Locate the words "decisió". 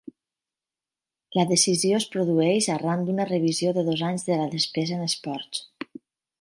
1.51-1.99